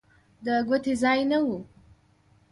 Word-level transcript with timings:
د 0.45 0.47
ګوتې 0.67 0.93
ځای 1.01 1.21
نه 1.31 1.39
و. 1.45 1.47